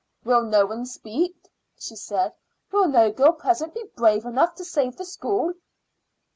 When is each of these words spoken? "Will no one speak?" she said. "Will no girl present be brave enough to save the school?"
"Will 0.23 0.41
no 0.41 0.65
one 0.65 0.87
speak?" 0.87 1.47
she 1.77 1.95
said. 1.95 2.33
"Will 2.71 2.87
no 2.87 3.11
girl 3.11 3.33
present 3.33 3.75
be 3.75 3.83
brave 3.95 4.25
enough 4.25 4.55
to 4.55 4.65
save 4.65 4.95
the 4.97 5.05
school?" 5.05 5.53